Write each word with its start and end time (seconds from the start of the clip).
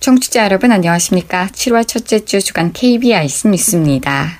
청취자 0.00 0.44
여러분 0.44 0.70
안녕하십니까? 0.70 1.48
7월 1.48 1.86
첫째 1.86 2.24
주 2.24 2.40
주간 2.40 2.72
KBIC 2.72 3.48
뉴스입니다. 3.48 4.38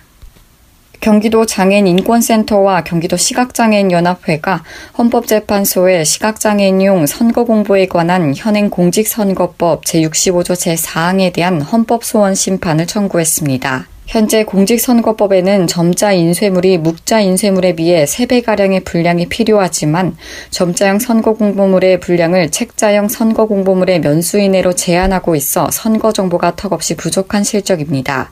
경기도 1.01 1.47
장애인 1.47 1.89
인권센터와 1.89 2.85
경기도 2.85 3.17
시각장애인 3.17 3.91
연합회가 3.91 4.63
헌법재판소에 4.97 6.05
시각장애인용 6.05 7.07
선거 7.07 7.45
공부에 7.45 7.87
관한 7.87 8.35
현행 8.37 8.71
공직선거법 8.71 9.85
제65조 9.85 10.55
제4항에 10.55 11.33
대한 11.33 11.61
헌법 11.61 12.05
소원 12.05 12.37
심판을 12.37 12.87
청구했습니다. 12.87 13.89
현재 14.09 14.43
공직선거법에는 14.43 15.67
점자 15.67 16.13
인쇄물이 16.13 16.79
묵자 16.79 17.21
인쇄물에 17.21 17.75
비해 17.75 18.07
3배가량의 18.07 18.83
분량이 18.83 19.29
필요하지만 19.29 20.17
점자형 20.49 20.99
선거 20.99 21.35
공보물의 21.35 22.01
분량을 22.01 22.51
책자형 22.51 23.09
선거 23.09 23.45
공보물의 23.45 24.01
면수 24.01 24.39
이내로 24.39 24.73
제한하고 24.73 25.37
있어 25.37 25.71
선거 25.71 26.11
정보가 26.11 26.57
턱없이 26.57 26.97
부족한 26.97 27.45
실적입니다. 27.45 28.31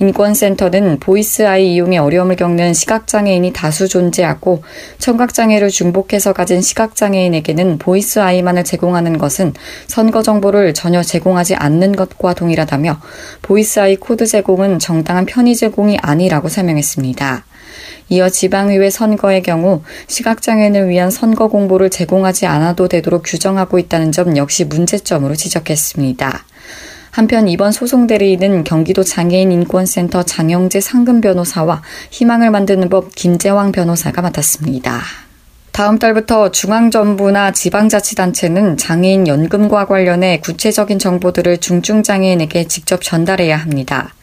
인권센터는 0.00 1.00
보이스 1.00 1.46
아이 1.46 1.74
이용에 1.74 1.98
어려움을 1.98 2.36
겪는 2.36 2.72
시각장애인이 2.72 3.52
다수 3.52 3.88
존재하고 3.88 4.62
청각장애를 4.98 5.70
중복해서 5.70 6.32
가진 6.32 6.62
시각장애인에게는 6.62 7.78
보이스 7.78 8.20
아이만을 8.20 8.62
제공하는 8.62 9.18
것은 9.18 9.54
선거 9.88 10.22
정보를 10.22 10.72
전혀 10.72 11.02
제공하지 11.02 11.56
않는 11.56 11.96
것과 11.96 12.34
동일하다며 12.34 13.00
보이스 13.42 13.80
아이 13.80 13.96
코드 13.96 14.26
제공은 14.26 14.78
정당한 14.78 15.26
편의 15.26 15.56
제공이 15.56 15.98
아니라고 16.00 16.48
설명했습니다. 16.48 17.44
이어 18.10 18.28
지방의회 18.30 18.90
선거의 18.90 19.42
경우 19.42 19.82
시각장애인을 20.06 20.88
위한 20.88 21.10
선거 21.10 21.48
공보를 21.48 21.90
제공하지 21.90 22.46
않아도 22.46 22.88
되도록 22.88 23.24
규정하고 23.26 23.78
있다는 23.78 24.12
점 24.12 24.36
역시 24.36 24.64
문제점으로 24.64 25.34
지적했습니다. 25.34 26.44
한편 27.18 27.48
이번 27.48 27.72
소송 27.72 28.06
대리인은 28.06 28.62
경기도 28.62 29.02
장애인 29.02 29.50
인권센터 29.50 30.22
장영재 30.22 30.80
상금 30.80 31.20
변호사와 31.20 31.82
희망을 32.12 32.52
만드는 32.52 32.88
법 32.90 33.12
김재왕 33.12 33.72
변호사가 33.72 34.22
맡았습니다. 34.22 35.00
다음 35.72 35.98
달부터 35.98 36.52
중앙정부나 36.52 37.50
지방자치단체는 37.50 38.76
장애인 38.76 39.26
연금과 39.26 39.86
관련해 39.86 40.38
구체적인 40.38 41.00
정보들을 41.00 41.58
중증장애인에게 41.58 42.68
직접 42.68 43.02
전달해야 43.02 43.56
합니다. 43.56 44.14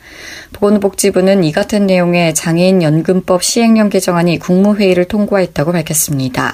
보건복지부는 0.54 1.44
이 1.44 1.52
같은 1.52 1.88
내용의 1.88 2.34
장애인 2.34 2.82
연금법 2.82 3.44
시행령 3.44 3.90
개정안이 3.90 4.40
국무회의를 4.40 5.04
통과했다고 5.04 5.74
밝혔습니다. 5.74 6.54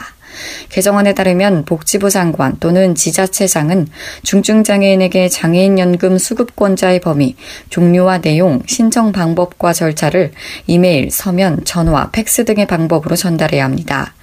개정안에 0.69 1.13
따르면 1.13 1.65
복지부 1.65 2.09
장관 2.09 2.57
또는 2.59 2.95
지자체장은 2.95 3.87
중증장애인에게 4.23 5.29
장애인연금 5.29 6.17
수급권자의 6.17 7.01
범위, 7.01 7.35
종류와 7.69 8.21
내용, 8.21 8.61
신청 8.65 9.11
방법과 9.11 9.73
절차를 9.73 10.31
이메일, 10.67 11.11
서면, 11.11 11.61
전화, 11.65 12.09
팩스 12.11 12.45
등의 12.45 12.67
방법으로 12.67 13.15
전달해야 13.15 13.63
합니다. 13.63 14.13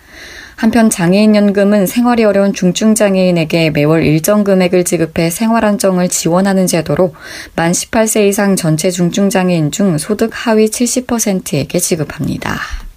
한편 0.58 0.90
장애인연금은 0.90 1.86
생활이 1.86 2.24
어려운 2.24 2.52
중증장애인에게 2.52 3.70
매월 3.70 4.02
일정 4.02 4.42
금액을 4.42 4.84
지급해 4.84 5.30
생활안정을 5.30 6.08
지원하는 6.08 6.66
제도로 6.66 7.14
만 7.54 7.70
18세 7.70 8.26
이상 8.26 8.56
전체 8.56 8.90
중증장애인 8.90 9.70
중 9.70 9.98
소득 9.98 10.30
하위 10.32 10.66
70%에게 10.66 11.78
지급합니다. 11.78 12.87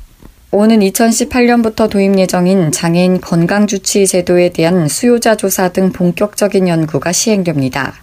오는 0.53 0.79
2018년부터 0.79 1.89
도입 1.89 2.19
예정인 2.19 2.73
장애인 2.73 3.21
건강주치 3.21 4.05
제도에 4.05 4.49
대한 4.49 4.89
수요자 4.89 5.37
조사 5.37 5.69
등 5.69 5.93
본격적인 5.93 6.67
연구가 6.67 7.13
시행됩니다. 7.13 7.93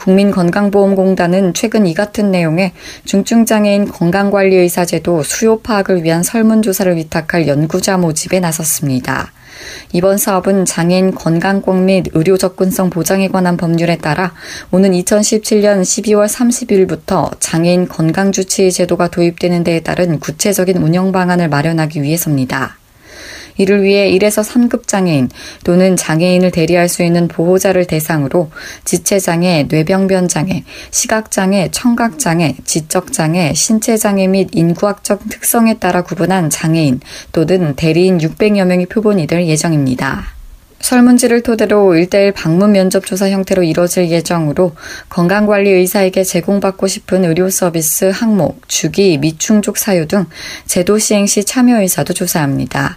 국민건강보험공단은 0.00 1.54
최근 1.54 1.86
이 1.86 1.94
같은 1.94 2.30
내용의 2.30 2.72
중증장애인 3.04 3.88
건강관리의사 3.88 4.84
제도 4.84 5.22
수요 5.22 5.60
파악을 5.60 6.02
위한 6.02 6.22
설문조사를 6.22 6.96
위탁할 6.96 7.46
연구자 7.46 7.96
모집에 7.96 8.40
나섰습니다. 8.40 9.32
이번 9.92 10.18
사업은 10.18 10.64
장애인 10.64 11.14
건강권 11.14 11.84
및 11.84 12.06
의료 12.12 12.36
접근성 12.38 12.90
보장에 12.90 13.28
관한 13.28 13.56
법률에 13.56 13.98
따라 13.98 14.32
오는 14.70 14.90
2017년 14.92 15.82
12월 15.82 16.26
30일부터 16.26 17.36
장애인 17.40 17.88
건강주치 17.88 18.72
제도가 18.72 19.08
도입되는 19.08 19.64
데에 19.64 19.80
따른 19.80 20.18
구체적인 20.18 20.78
운영 20.78 21.12
방안을 21.12 21.48
마련하기 21.48 22.02
위해서입니다. 22.02 22.79
이를 23.60 23.82
위해 23.82 24.10
1에서 24.12 24.42
3급 24.42 24.86
장애인 24.86 25.28
또는 25.64 25.94
장애인을 25.94 26.50
대리할 26.50 26.88
수 26.88 27.02
있는 27.02 27.28
보호자를 27.28 27.86
대상으로 27.86 28.50
지체장애, 28.86 29.66
뇌병변 29.68 30.28
장애, 30.28 30.64
시각장애, 30.90 31.68
청각장애, 31.70 32.56
지적장애, 32.64 33.52
신체장애 33.52 34.28
및 34.28 34.48
인구학적 34.52 35.28
특성에 35.28 35.74
따라 35.74 36.02
구분한 36.02 36.48
장애인 36.48 37.00
또는 37.32 37.76
대리인 37.76 38.16
600여 38.16 38.64
명이 38.64 38.86
표본이 38.86 39.26
될 39.26 39.46
예정입니다. 39.46 40.40
설문지를 40.80 41.42
토대로 41.42 41.94
일대일 41.94 42.32
방문 42.32 42.72
면접 42.72 43.04
조사 43.04 43.28
형태로 43.28 43.62
이뤄질 43.62 44.10
예정으로 44.10 44.72
건강관리 45.10 45.68
의사에게 45.70 46.24
제공받고 46.24 46.86
싶은 46.86 47.26
의료 47.26 47.50
서비스 47.50 48.06
항목, 48.06 48.66
주기, 48.66 49.18
미충족 49.18 49.76
사유 49.76 50.08
등 50.08 50.24
제도 50.64 50.98
시행 50.98 51.26
시 51.26 51.44
참여 51.44 51.82
의사도 51.82 52.14
조사합니다. 52.14 52.96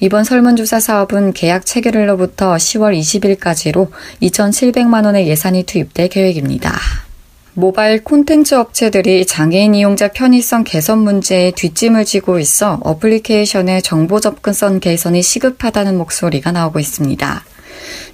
이번 0.00 0.24
설문조사 0.24 0.80
사업은 0.80 1.32
계약 1.32 1.66
체결일로부터 1.66 2.54
10월 2.54 2.98
20일까지로 2.98 3.90
2,700만 4.22 5.04
원의 5.04 5.28
예산이 5.28 5.64
투입될 5.64 6.08
계획입니다. 6.08 6.72
모바일 7.54 8.02
콘텐츠 8.02 8.54
업체들이 8.54 9.26
장애인 9.26 9.74
이용자 9.74 10.08
편의성 10.08 10.64
개선 10.64 11.00
문제에 11.00 11.50
뒷짐을 11.50 12.06
지고 12.06 12.38
있어 12.38 12.80
어플리케이션의 12.82 13.82
정보 13.82 14.20
접근성 14.20 14.80
개선이 14.80 15.22
시급하다는 15.22 15.98
목소리가 15.98 16.50
나오고 16.50 16.78
있습니다. 16.78 17.44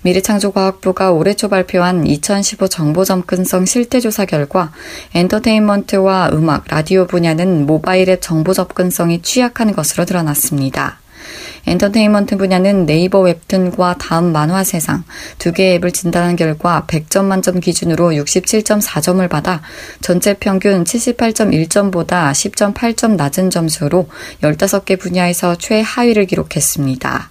미래창조과학부가 0.03 1.13
올해 1.13 1.35
초 1.35 1.49
발표한 1.49 2.07
2015 2.07 2.69
정보 2.69 3.05
접근성 3.05 3.65
실태조사 3.65 4.25
결과 4.25 4.73
엔터테인먼트와 5.15 6.31
음악, 6.33 6.65
라디오 6.69 7.07
분야는 7.07 7.67
모바일 7.67 8.09
앱 8.11 8.21
정보 8.21 8.53
접근성이 8.53 9.23
취약한 9.23 9.73
것으로 9.73 10.05
드러났습니다. 10.05 10.99
엔터테인먼트 11.67 12.37
분야는 12.37 12.87
네이버 12.87 13.21
웹툰과 13.21 13.97
다음 13.99 14.33
만화 14.33 14.65
세상 14.65 15.05
두 15.39 15.53
개의 15.53 15.77
앱을 15.77 15.93
진단한 15.93 16.37
결과 16.37 16.85
100점 16.87 17.25
만점 17.25 17.61
기준으로 17.61 18.11
67.4점을 18.11 19.29
받아 19.29 19.63
전체 20.01 20.35
평균 20.35 20.85
78.1점보다 20.85 22.31
10.8점 22.33 23.17
낮은 23.17 23.51
점수로 23.51 24.09
15개 24.43 24.99
분야에서 24.99 25.57
최하위를 25.57 26.27
기록했습니다. 26.27 27.31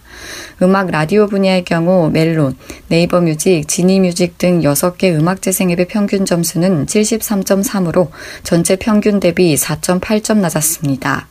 음악 0.62 0.90
라디오 0.90 1.28
분야의 1.28 1.64
경우 1.64 2.10
멜론, 2.10 2.58
네이버 2.88 3.22
뮤직, 3.22 3.68
지니 3.68 4.00
뮤직 4.00 4.38
등 4.38 4.62
6개 4.62 5.14
음악 5.16 5.42
재생 5.42 5.70
앱의 5.72 5.88
평균 5.88 6.26
점수는 6.26 6.88
73.3으로 6.88 8.10
전체 8.44 8.76
평균 8.76 9.20
대비 9.20 9.56
4.8점 9.56 10.40
낮았습니다. 10.40 11.28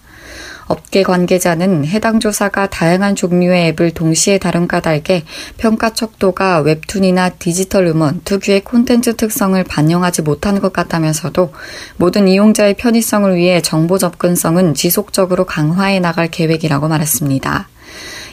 업계 0.66 1.02
관계자는 1.02 1.86
해당 1.86 2.20
조사가 2.20 2.68
다양한 2.68 3.14
종류의 3.14 3.68
앱을 3.68 3.92
동시에 3.92 4.38
다룬 4.38 4.66
까닭에 4.66 5.24
평가 5.56 5.92
척도가 5.92 6.60
웹툰이나 6.60 7.30
디지털 7.30 7.86
음원 7.86 8.20
특유의 8.24 8.64
콘텐츠 8.64 9.14
특성을 9.16 9.62
반영하지 9.62 10.22
못한 10.22 10.60
것 10.60 10.72
같다면서도 10.72 11.52
모든 11.96 12.28
이용자의 12.28 12.74
편의성을 12.74 13.34
위해 13.36 13.62
정보 13.62 13.98
접근성은 13.98 14.74
지속적으로 14.74 15.44
강화해 15.44 16.00
나갈 16.00 16.28
계획이라고 16.28 16.88
말했습니다. 16.88 17.68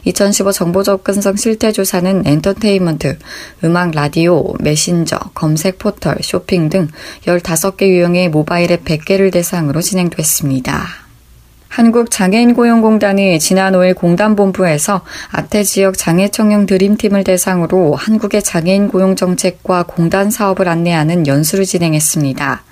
2015 0.05 0.51
정보 0.51 0.83
접근성 0.83 1.37
실태 1.37 1.71
조사는 1.71 2.23
엔터테인먼트, 2.25 3.19
음악 3.63 3.91
라디오, 3.91 4.53
메신저, 4.59 5.17
검색 5.33 5.77
포털, 5.77 6.17
쇼핑 6.21 6.69
등 6.69 6.89
15개 7.25 7.83
유형의 7.83 8.29
모바일 8.29 8.71
앱 8.71 8.83
100개를 8.83 9.31
대상으로 9.31 9.81
진행됐습니다. 9.81 11.02
한국장애인고용공단이 11.73 13.39
지난 13.39 13.73
5일 13.73 13.95
공단본부에서 13.95 15.01
아태 15.31 15.63
지역 15.63 15.97
장애청년 15.97 16.67
드림팀을 16.67 17.23
대상으로 17.23 17.95
한국의 17.95 18.43
장애인 18.43 18.89
고용 18.89 19.15
정책과 19.15 19.83
공단 19.87 20.29
사업을 20.29 20.67
안내하는 20.67 21.25
연수를 21.25 21.65
진행했습니다. 21.65 22.63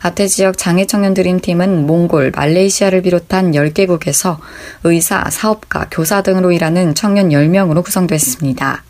아태 0.00 0.26
지역 0.26 0.56
장애청년 0.56 1.12
드림팀은 1.12 1.86
몽골, 1.86 2.32
말레이시아를 2.34 3.02
비롯한 3.02 3.52
10개국에서 3.52 4.38
의사, 4.84 5.28
사업가, 5.28 5.88
교사 5.90 6.22
등으로 6.22 6.50
일하는 6.50 6.94
청년 6.94 7.28
10명으로 7.28 7.84
구성됐습니다. 7.84 8.82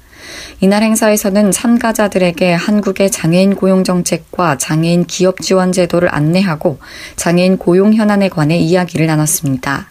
이날 0.60 0.82
행사에서는 0.82 1.50
참가자들에게 1.50 2.52
한국의 2.52 3.10
장애인 3.10 3.54
고용 3.54 3.84
정책과 3.84 4.58
장애인 4.58 5.06
기업 5.06 5.40
지원 5.40 5.72
제도를 5.72 6.12
안내하고 6.14 6.78
장애인 7.16 7.58
고용 7.58 7.94
현안에 7.94 8.28
관해 8.28 8.58
이야기를 8.58 9.06
나눴습니다. 9.06 9.90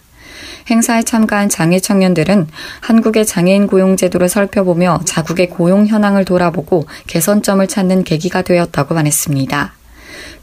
행사에 0.70 1.02
참가한 1.02 1.48
장애 1.48 1.80
청년들은 1.80 2.46
한국의 2.80 3.24
장애인 3.24 3.66
고용 3.66 3.96
제도를 3.96 4.28
살펴보며 4.28 5.00
자국의 5.06 5.48
고용 5.48 5.86
현황을 5.86 6.24
돌아보고 6.26 6.86
개선점을 7.06 7.66
찾는 7.66 8.04
계기가 8.04 8.42
되었다고 8.42 8.94
말했습니다. 8.94 9.77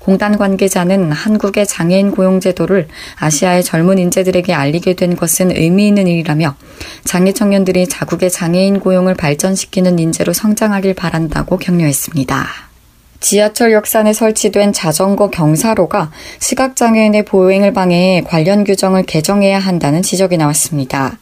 공단 0.06 0.38
관계자는 0.38 1.12
한국의 1.12 1.66
장애인 1.66 2.12
고용 2.12 2.40
제도를 2.40 2.88
아시아의 3.18 3.64
젊은 3.64 3.98
인재들에게 3.98 4.54
알리게 4.54 4.94
된 4.94 5.16
것은 5.16 5.50
의미 5.58 5.88
있는 5.88 6.06
일이라며 6.06 6.56
장애 7.06 7.32
청년들이 7.32 7.88
자국의 7.88 8.30
장애인 8.30 8.82
고용을 8.82 9.16
발전시키는 9.16 9.98
인재로 9.98 10.32
성장하길 10.32 10.94
바란다고 10.94 11.58
격려했습니다. 11.58 12.46
지하철 13.20 13.72
역산에 13.72 14.14
설치된 14.14 14.74
자전거 14.74 15.32
경사로가 15.32 16.12
시각장애인의 16.38 17.26
보행을 17.26 17.74
방해해 17.74 18.22
관련 18.22 18.64
규정을 18.64 19.08
개정해야 19.08 19.58
한다는 19.58 20.04
지적이 20.04 20.38
나왔습니다. 20.38 21.18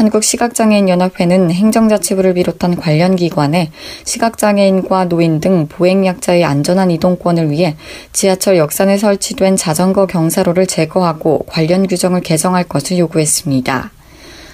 한국시각장애인연합회는 0.00 1.50
행정자치부를 1.50 2.34
비롯한 2.34 2.76
관련 2.76 3.16
기관에 3.16 3.70
시각장애인과 4.04 5.06
노인 5.06 5.40
등 5.40 5.66
보행약자의 5.68 6.44
안전한 6.44 6.90
이동권을 6.90 7.50
위해 7.50 7.76
지하철 8.12 8.56
역산에 8.56 8.96
설치된 8.96 9.56
자전거 9.56 10.06
경사로를 10.06 10.66
제거하고 10.66 11.44
관련 11.46 11.86
규정을 11.86 12.22
개정할 12.22 12.64
것을 12.64 12.98
요구했습니다. 12.98 13.90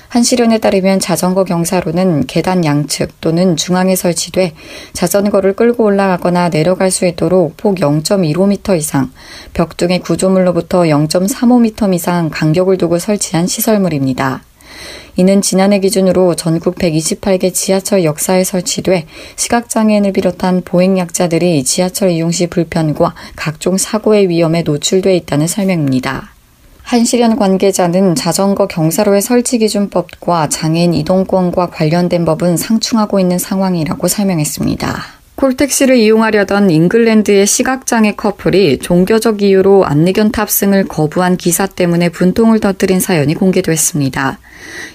한시련에 0.08 0.58
따르면 0.58 1.00
자전거 1.00 1.44
경사로는 1.44 2.26
계단 2.26 2.64
양측 2.64 3.20
또는 3.20 3.56
중앙에 3.56 3.96
설치돼 3.96 4.54
자전거를 4.93 5.54
끌고 5.54 5.84
올라가거나 5.84 6.48
내려갈 6.48 6.90
수 6.90 7.06
있도록 7.06 7.56
폭 7.56 7.76
0.15m 7.76 8.78
이상, 8.78 9.10
벽 9.52 9.76
등의 9.76 9.98
구조물로부터 10.00 10.82
0.35m 10.82 11.94
이상 11.94 12.31
간격을 12.31 12.78
두고 12.78 12.98
설치한 12.98 13.46
시설물입니다. 13.46 14.45
이는 15.17 15.43
지난해 15.43 15.81
기준으로 15.81 16.34
전국 16.34 16.76
128개 16.76 17.52
지하철 17.52 18.05
역사에 18.05 18.44
설치돼 18.44 19.06
시각장애인을 19.37 20.12
비롯한 20.12 20.62
보행약자들이 20.64 21.64
지하철 21.64 22.11
이용 22.11 22.31
시 22.31 22.46
불편과 22.46 23.14
각종 23.34 23.78
사고의 23.78 24.28
위험에 24.28 24.62
노출돼 24.62 25.17
있다는 25.17 25.46
설명입니다. 25.46 26.31
한시련 26.82 27.34
관계자는 27.37 28.14
자전거 28.14 28.69
경사로의 28.69 29.20
설치 29.20 29.58
기준법과 29.58 30.49
장애인 30.50 30.94
이동권과 30.94 31.70
관련된 31.70 32.25
법은 32.25 32.56
상충하고 32.56 33.19
있는 33.19 33.38
상황이라고 33.38 34.06
설명했습니다. 34.06 35.16
콜택시를 35.37 35.97
이용하려던 35.97 36.71
잉글랜드의 36.71 37.47
시각장애 37.47 38.15
커플이 38.15 38.79
종교적 38.79 39.43
이유로 39.43 39.85
안내견 39.85 40.33
탑승을 40.33 40.85
거부한 40.85 41.37
기사 41.37 41.67
때문에 41.67 42.09
분통을 42.09 42.59
터뜨린 42.59 43.00
사연이 43.00 43.35
공개됐습니다. 43.35 44.38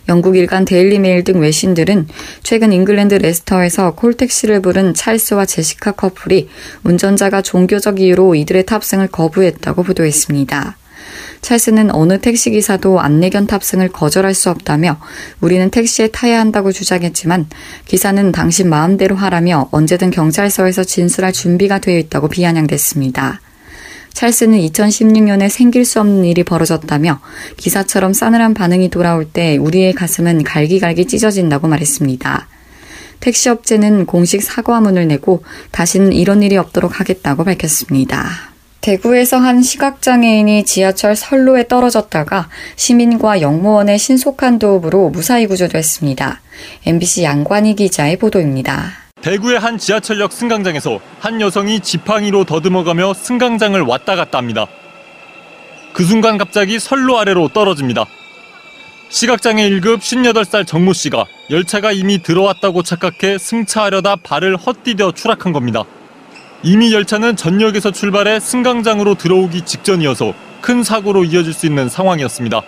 영국 0.09 0.35
일간 0.35 0.65
데일리메일 0.65 1.23
등 1.23 1.39
외신들은 1.39 2.07
최근 2.41 2.73
잉글랜드 2.73 3.15
레스터에서 3.15 3.93
콜택시를 3.93 4.63
부른 4.63 4.95
찰스와 4.95 5.45
제시카 5.45 5.91
커플이 5.91 6.49
운전자가 6.83 7.43
종교적 7.43 7.99
이유로 7.99 8.33
이들의 8.33 8.65
탑승을 8.65 9.09
거부했다고 9.09 9.83
보도했습니다. 9.83 10.80
찰스는 11.41 11.93
어느 11.93 12.19
택시기사도 12.19 12.99
안내견 12.99 13.47
탑승을 13.47 13.89
거절할 13.89 14.33
수 14.33 14.49
없다며 14.49 14.99
우리는 15.41 15.69
택시에 15.69 16.07
타야 16.07 16.39
한다고 16.39 16.71
주장했지만 16.71 17.47
기사는 17.85 18.31
당신 18.31 18.69
마음대로 18.69 19.15
하라며 19.15 19.67
언제든 19.71 20.11
경찰서에서 20.11 20.83
진술할 20.83 21.33
준비가 21.33 21.79
되어 21.79 21.97
있다고 21.97 22.27
비아냥댔습니다. 22.27 23.41
찰스는 24.13 24.59
2016년에 24.59 25.49
생길 25.49 25.85
수 25.85 25.99
없는 25.99 26.25
일이 26.25 26.43
벌어졌다며 26.43 27.19
기사처럼 27.57 28.13
싸늘한 28.13 28.53
반응이 28.53 28.89
돌아올 28.89 29.25
때 29.25 29.57
우리의 29.57 29.93
가슴은 29.93 30.43
갈기갈기 30.43 31.07
찢어진다고 31.07 31.67
말했습니다. 31.67 32.47
택시업체는 33.21 34.05
공식 34.05 34.43
사과문을 34.43 35.07
내고 35.07 35.43
다시는 35.71 36.11
이런 36.11 36.43
일이 36.43 36.57
없도록 36.57 36.99
하겠다고 36.99 37.45
밝혔습니다. 37.45 38.50
대구에서 38.81 39.37
한 39.37 39.61
시각장애인이 39.61 40.65
지하철 40.65 41.15
선로에 41.15 41.67
떨어졌다가 41.67 42.49
시민과 42.75 43.41
영무원의 43.41 43.99
신속한 43.99 44.57
도움으로 44.57 45.09
무사히 45.09 45.45
구조됐습니다. 45.45 46.41
MBC 46.87 47.23
양관희 47.23 47.75
기자의 47.75 48.17
보도입니다. 48.17 48.91
대구의 49.21 49.59
한 49.59 49.77
지하철역 49.77 50.33
승강장에서 50.33 50.99
한 51.19 51.39
여성이 51.41 51.79
지팡이로 51.79 52.43
더듬어가며 52.45 53.13
승강장을 53.13 53.79
왔다 53.81 54.15
갔다 54.15 54.39
합니다. 54.39 54.65
그 55.93 56.03
순간 56.03 56.39
갑자기 56.39 56.79
선로 56.79 57.19
아래로 57.19 57.49
떨어집니다. 57.49 58.05
시각장애 59.09 59.69
1급 59.69 59.99
58살 59.99 60.65
정모 60.65 60.93
씨가 60.93 61.25
열차가 61.51 61.91
이미 61.91 62.23
들어왔다고 62.23 62.81
착각해 62.81 63.37
승차하려다 63.37 64.15
발을 64.23 64.55
헛디뎌 64.55 65.11
추락한 65.11 65.51
겁니다. 65.51 65.83
이미 66.63 66.93
열차는 66.93 67.35
전역에서 67.35 67.91
출발해 67.91 68.39
승강장으로 68.39 69.15
들어오기 69.15 69.61
직전이어서 69.61 70.33
큰 70.61 70.83
사고로 70.83 71.23
이어질 71.23 71.53
수 71.53 71.65
있는 71.65 71.89
상황이었습니다. 71.89 72.61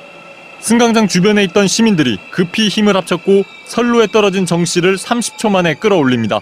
승강장 0.61 1.07
주변에 1.07 1.43
있던 1.43 1.67
시민들이 1.67 2.17
급히 2.31 2.69
힘을 2.69 2.95
합쳤고 2.95 3.43
선로에 3.65 4.07
떨어진 4.07 4.45
정 4.45 4.65
씨를 4.65 4.95
30초 4.95 5.51
만에 5.51 5.75
끌어올립니다. 5.75 6.39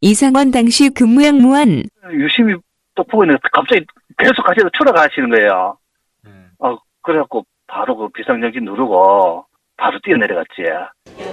이상원 0.00 0.50
당시 0.50 0.88
근무 0.90 1.24
양무원 1.24 1.82
유심히 2.12 2.54
또 2.94 3.04
보고 3.04 3.24
있는데 3.24 3.40
갑자기 3.52 3.84
계속 4.16 4.42
가시다 4.42 4.68
추락하시는 4.78 5.28
거예요. 5.30 5.76
어, 6.58 6.76
그래갖고 7.02 7.44
바로 7.66 7.96
그 7.96 8.08
비상전기 8.10 8.60
누르고 8.60 9.45
바로 9.76 9.98
뛰어내려갔지. 10.02 10.62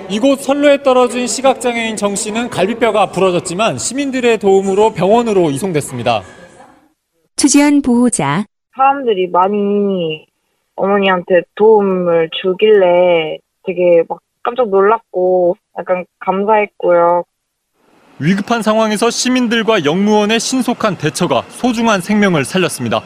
이곳 0.10 0.42
선로에 0.42 0.84
떨어진 0.84 1.28
시각장애인 1.28 1.96
정 1.96 2.16
씨는 2.16 2.50
갈비뼈가 2.50 3.08
부러졌지만 3.12 3.78
시민들의 3.78 4.38
도움으로 4.38 4.94
병원으로 4.94 5.50
이송됐습니다. 5.52 6.22
추지연 7.36 7.82
보호자 7.82 8.46
사람들이 8.76 9.28
많이 9.28 10.26
어머니한테 10.76 11.42
도움을 11.56 12.30
주길래 12.42 13.38
되게 13.66 14.04
막 14.08 14.20
깜짝 14.44 14.70
놀랐고 14.70 15.56
약간 15.80 16.06
감사했고요. 16.20 17.24
위급한 18.20 18.62
상황에서 18.62 19.10
시민들과 19.10 19.86
영무원의 19.86 20.40
신속한 20.40 20.98
대처가 20.98 21.42
소중한 21.50 22.02
생명을 22.02 22.46
살렸습니다. 22.46 23.02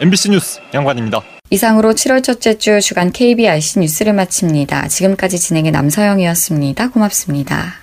MBC 0.00 0.30
뉴스 0.30 0.60
양관입니다. 0.74 1.20
이상으로 1.52 1.94
7월 1.94 2.22
첫째 2.22 2.58
주 2.58 2.80
주간 2.80 3.10
KBRC 3.10 3.80
뉴스를 3.80 4.12
마칩니다. 4.12 4.86
지금까지 4.86 5.40
진행의 5.40 5.72
남서영이었습니다. 5.72 6.90
고맙습니다. 6.90 7.74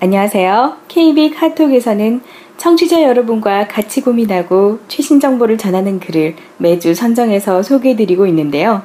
안녕하세요. 0.00 0.76
KB 0.88 1.30
카톡에서는 1.30 2.20
청취자 2.58 3.02
여러분과 3.02 3.68
같이 3.68 4.02
고민하고 4.02 4.80
최신 4.88 5.18
정보를 5.18 5.56
전하는 5.56 5.98
글을 5.98 6.36
매주 6.58 6.94
선정해서 6.94 7.62
소개해드리고 7.62 8.26
있는데요. 8.26 8.82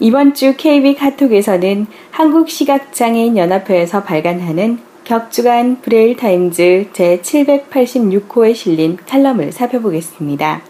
이번 0.00 0.32
주 0.32 0.54
KB 0.56 0.94
카톡에서는 0.94 1.88
한국시각장애인 2.12 3.36
연합회에서 3.36 4.04
발간하는 4.04 4.78
격주간 5.02 5.80
브레일 5.80 6.16
타임즈 6.16 6.90
제786호에 6.92 8.54
실린 8.54 8.96
칼럼을 8.96 9.50
살펴보겠습니다. 9.50 10.62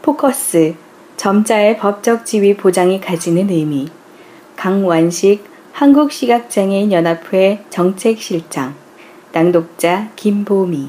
포커스 0.00 0.74
점자의 1.18 1.76
법적 1.76 2.24
지위 2.24 2.56
보장이 2.56 3.02
가지는 3.02 3.50
의미 3.50 3.88
강완식 4.56 5.44
한국시각장애인 5.72 6.90
연합회 6.90 7.64
정책실장 7.68 8.74
낭독자 9.32 10.08
김보미 10.16 10.88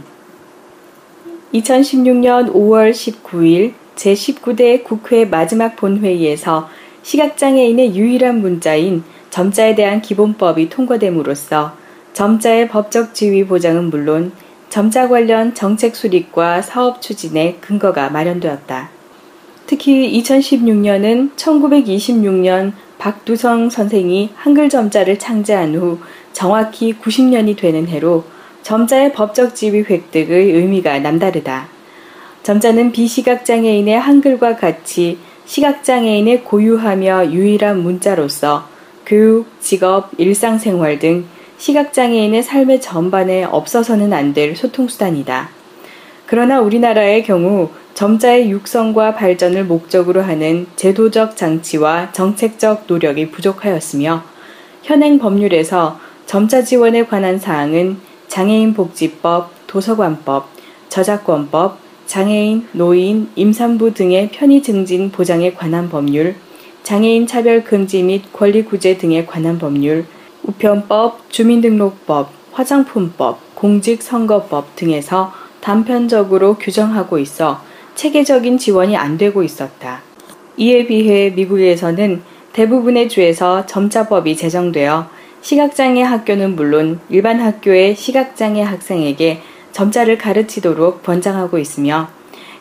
2016년 1.54 2.54
5월 2.54 2.92
19일 2.92 3.74
제19대 3.96 4.84
국회 4.84 5.26
마지막 5.26 5.76
본회의에서 5.76 6.70
시각장애인의 7.04 7.96
유일한 7.96 8.42
문자인 8.42 9.04
점자에 9.30 9.76
대한 9.76 10.02
기본법이 10.02 10.70
통과됨으로써 10.70 11.76
점자의 12.14 12.70
법적 12.70 13.14
지위 13.14 13.46
보장은 13.46 13.90
물론 13.90 14.32
점자 14.70 15.08
관련 15.08 15.54
정책 15.54 15.96
수립과 15.96 16.62
사업 16.62 17.02
추진의 17.02 17.58
근거가 17.62 18.10
마련되었다. 18.10 18.90
특히 19.68 20.20
2016년은 20.22 21.36
1926년 21.36 22.74
박두성 22.98 23.70
선생이 23.70 24.32
한글 24.36 24.70
점자를 24.70 25.20
창제한 25.20 25.76
후 25.76 26.00
정확히 26.32 26.94
90년이 26.94 27.58
되는 27.58 27.88
해로 27.88 28.24
점자의 28.62 29.14
법적 29.14 29.56
지위 29.56 29.84
획득의 29.88 30.52
의미가 30.52 31.00
남다르다. 31.00 31.68
점자는 32.44 32.92
비시각장애인의 32.92 34.00
한글과 34.00 34.56
같이 34.56 35.18
시각장애인의 35.46 36.44
고유하며 36.44 37.32
유일한 37.32 37.82
문자로서 37.84 38.68
교육, 39.06 39.48
직업, 39.60 40.12
일상생활 40.18 41.00
등 41.00 41.26
시각장애인의 41.58 42.44
삶의 42.44 42.82
전반에 42.82 43.44
없어서는 43.44 44.14
안 44.14 44.34
될 44.34 44.56
소통수단이다. 44.56 45.50
그러나 46.26 46.60
우리나라의 46.62 47.24
경우 47.24 47.70
점자의 47.94 48.50
육성과 48.50 49.16
발전을 49.16 49.66
목적으로 49.66 50.22
하는 50.24 50.66
제도적 50.76 51.38
장치와 51.38 52.12
정책적 52.12 52.86
노력이 52.88 53.30
부족하였으며 53.30 54.24
현행 54.82 55.20
법률에서 55.20 56.00
점자 56.26 56.64
지원에 56.64 57.06
관한 57.06 57.38
사항은 57.38 57.98
장애인 58.28 58.74
복지법, 58.74 59.52
도서관법, 59.68 60.48
저작권법, 60.90 61.78
장애인, 62.14 62.68
노인, 62.74 63.28
임산부 63.36 63.96
등의 63.96 64.30
편의 64.32 64.62
증진 64.62 65.10
보장에 65.10 65.54
관한 65.54 65.90
법률, 65.90 66.36
장애인 66.84 67.26
차별 67.26 67.64
금지 67.64 68.04
및 68.04 68.32
권리 68.32 68.64
구제 68.64 69.00
등에 69.00 69.26
관한 69.26 69.58
법률, 69.58 70.06
우편법, 70.44 71.32
주민등록법, 71.32 72.30
화장품법, 72.52 73.56
공직선거법 73.56 74.76
등에서 74.76 75.34
단편적으로 75.60 76.58
규정하고 76.60 77.18
있어 77.18 77.64
체계적인 77.96 78.60
지원이 78.60 78.96
안 78.96 79.18
되고 79.18 79.42
있었다. 79.42 80.04
이에 80.56 80.86
비해 80.86 81.32
미국에서는 81.32 82.22
대부분의 82.54 83.10
주에서 83.10 83.66
점자법이 83.66 84.36
제정되어 84.36 85.10
시각장애 85.42 86.04
학교는 86.04 86.56
물론 86.56 87.00
일반 87.10 87.40
학교의 87.40 87.96
시각장애 87.96 88.62
학생에게 88.62 89.42
점자를 89.74 90.18
가르치도록 90.18 91.04
권장하고 91.04 91.58
있으며 91.58 92.08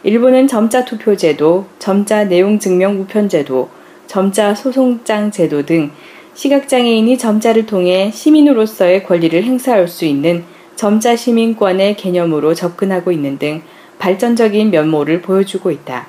일부는 0.03 0.49
점자 0.49 0.85
투표제도, 0.85 1.67
점자 1.79 2.25
내용 2.25 2.59
증명 2.59 3.01
우편제도, 3.01 3.69
점자 4.09 4.55
소송장 4.55 5.31
제도 5.31 5.65
등 5.65 5.93
시각장애인이 6.35 7.19
점자를 7.19 7.67
통해 7.67 8.11
시민으로서의 8.13 9.05
권리를 9.05 9.41
행사할 9.45 9.87
수 9.87 10.05
있는 10.05 10.45
점자 10.75 11.15
시민권의 11.15 11.97
개념으로 11.97 12.55
접근하고 12.55 13.13
있는 13.13 13.39
등 13.39 13.63
발전적인 13.99 14.71
면모를 14.71 15.23
보여주고 15.23 15.71
있다. 15.71 16.09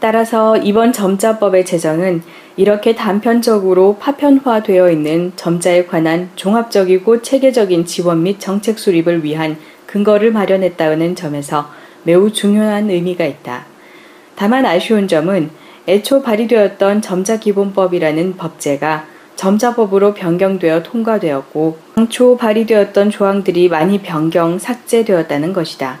따라서 0.00 0.56
이번 0.56 0.92
점자법의 0.92 1.64
제정은 1.64 2.22
이렇게 2.56 2.94
단편적으로 2.94 3.96
파편화되어 4.00 4.90
있는 4.90 5.32
점자에 5.36 5.86
관한 5.86 6.30
종합적이고 6.36 7.22
체계적인 7.22 7.86
지원 7.86 8.22
및 8.22 8.40
정책 8.40 8.78
수립을 8.78 9.24
위한 9.24 9.56
근거를 9.90 10.30
마련했다는 10.30 11.16
점에서 11.16 11.68
매우 12.04 12.30
중요한 12.32 12.88
의미가 12.88 13.24
있다. 13.24 13.66
다만 14.36 14.64
아쉬운 14.64 15.08
점은 15.08 15.50
애초 15.88 16.22
발의되었던 16.22 17.02
점자기본법이라는 17.02 18.36
법제가 18.36 19.06
점자법으로 19.34 20.14
변경되어 20.14 20.84
통과되었고 20.84 21.78
당초 21.96 22.36
발의되었던 22.36 23.10
조항들이 23.10 23.68
많이 23.68 24.00
변경, 24.00 24.60
삭제되었다는 24.60 25.52
것이다. 25.52 25.98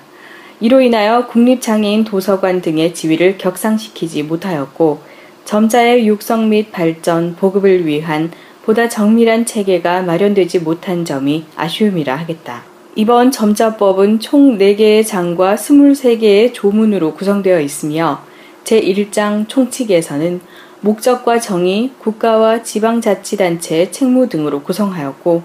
이로 0.60 0.80
인하여 0.80 1.26
국립장애인 1.26 2.04
도서관 2.04 2.60
등의 2.60 2.94
지위를 2.94 3.38
격상시키지 3.38 4.22
못하였고 4.22 5.00
점자의 5.44 6.06
육성 6.06 6.50
및 6.50 6.70
발전, 6.70 7.34
보급을 7.34 7.86
위한 7.86 8.30
보다 8.64 8.88
정밀한 8.88 9.46
체계가 9.46 10.02
마련되지 10.02 10.60
못한 10.60 11.04
점이 11.04 11.46
아쉬움이라 11.56 12.14
하겠다. 12.14 12.69
이번 12.96 13.30
점자법은 13.30 14.18
총 14.18 14.58
4개의 14.58 15.06
장과 15.06 15.54
23개의 15.54 16.52
조문으로 16.52 17.14
구성되어 17.14 17.60
있으며 17.60 18.20
제1장 18.64 19.48
총칙에서는 19.48 20.40
목적과 20.80 21.38
정의, 21.38 21.92
국가와 22.00 22.64
지방자치단체의 22.64 23.92
책무 23.92 24.28
등으로 24.28 24.62
구성하였고 24.62 25.42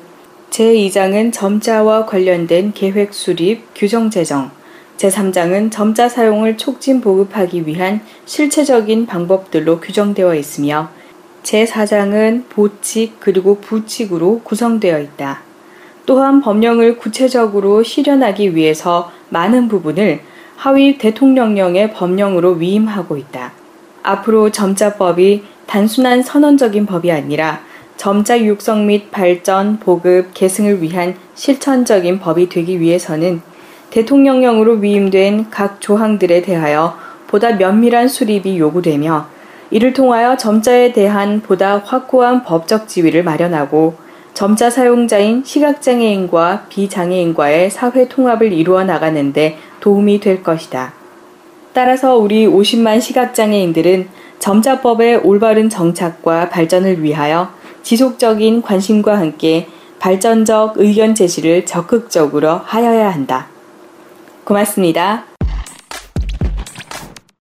제2장은 0.49 1.31
점자와 1.31 2.07
관련된 2.07 2.73
계획 2.73 3.13
수립, 3.13 3.61
규정 3.75 4.09
제정, 4.09 4.49
제3장은 4.97 5.71
점자 5.71 6.09
사용을 6.09 6.57
촉진 6.57 6.99
보급하기 6.99 7.67
위한 7.67 8.01
실체적인 8.25 9.05
방법들로 9.05 9.81
규정되어 9.81 10.33
있으며 10.33 10.89
제4장은 11.43 12.49
보칙 12.49 13.19
그리고 13.19 13.59
부칙으로 13.59 14.41
구성되어 14.43 14.99
있다. 14.99 15.44
또한 16.05 16.41
법령을 16.41 16.97
구체적으로 16.97 17.83
실현하기 17.83 18.55
위해서 18.55 19.11
많은 19.29 19.67
부분을 19.67 20.21
하위 20.55 20.97
대통령령의 20.97 21.91
법령으로 21.91 22.53
위임하고 22.53 23.17
있다. 23.17 23.51
앞으로 24.03 24.51
점자법이 24.51 25.43
단순한 25.65 26.21
선언적인 26.21 26.85
법이 26.85 27.11
아니라 27.11 27.61
점자 27.97 28.39
육성 28.39 28.85
및 28.85 29.09
발전, 29.09 29.79
보급, 29.79 30.33
계승을 30.33 30.81
위한 30.81 31.15
실천적인 31.33 32.19
법이 32.19 32.49
되기 32.49 32.79
위해서는 32.79 33.41
대통령령으로 33.89 34.73
위임된 34.73 35.49
각 35.49 35.79
조항들에 35.79 36.41
대하여 36.41 36.97
보다 37.27 37.53
면밀한 37.53 38.07
수립이 38.07 38.59
요구되며 38.59 39.27
이를 39.71 39.93
통하여 39.93 40.37
점자에 40.37 40.93
대한 40.93 41.41
보다 41.41 41.79
확고한 41.79 42.43
법적 42.43 42.87
지위를 42.87 43.23
마련하고 43.23 43.95
점자 44.35 44.69
사용자인 44.69 45.45
시각장애인과 45.45 46.65
비장애인과의 46.67 47.71
사회 47.71 48.09
통합을 48.09 48.51
이루어 48.51 48.83
나가는데 48.83 49.57
도움이 49.79 50.19
될 50.19 50.43
것이다. 50.43 50.93
따라서 51.71 52.17
우리 52.17 52.45
50만 52.45 52.99
시각장애인들은 52.99 54.09
점자법의 54.39 55.21
올바른 55.23 55.69
정착과 55.69 56.49
발전을 56.49 57.01
위하여 57.01 57.49
지속적인 57.81 58.61
관심과 58.61 59.17
함께 59.17 59.69
발전적 59.99 60.73
의견 60.79 61.15
제시를 61.15 61.65
적극적으로 61.65 62.59
하여야 62.65 63.09
한다. 63.13 63.47
고맙습니다. 64.43 65.34